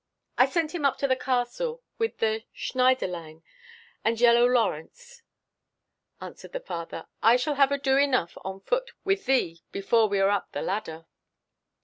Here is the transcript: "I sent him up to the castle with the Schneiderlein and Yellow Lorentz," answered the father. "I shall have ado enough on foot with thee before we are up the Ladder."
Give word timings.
"I 0.35 0.47
sent 0.47 0.73
him 0.73 0.83
up 0.83 0.97
to 0.97 1.07
the 1.07 1.15
castle 1.15 1.83
with 1.99 2.17
the 2.17 2.45
Schneiderlein 2.55 3.43
and 4.03 4.19
Yellow 4.19 4.47
Lorentz," 4.47 5.21
answered 6.19 6.53
the 6.53 6.59
father. 6.59 7.05
"I 7.21 7.35
shall 7.35 7.53
have 7.53 7.71
ado 7.71 7.97
enough 7.97 8.35
on 8.43 8.61
foot 8.61 8.93
with 9.03 9.27
thee 9.27 9.61
before 9.71 10.07
we 10.07 10.19
are 10.19 10.31
up 10.31 10.53
the 10.53 10.63
Ladder." 10.63 11.05